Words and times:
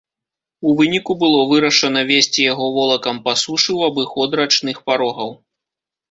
У 0.69 0.71
выніку 0.77 1.11
было 1.23 1.41
вырашана 1.49 2.01
везці 2.11 2.41
яго 2.53 2.65
волакам 2.77 3.15
па 3.27 3.35
сушы 3.41 3.69
ў 3.79 3.91
абыход 3.91 4.29
рачных 4.41 4.81
парогаў. 4.89 5.29